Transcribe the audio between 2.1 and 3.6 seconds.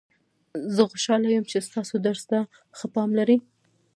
ته ښه پام لرئ